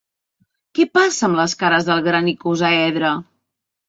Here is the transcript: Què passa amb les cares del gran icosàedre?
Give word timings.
Què 0.77 0.85
passa 0.97 1.27
amb 1.27 1.37
les 1.39 1.53
cares 1.59 1.85
del 1.89 2.01
gran 2.07 2.31
icosàedre? 2.31 3.13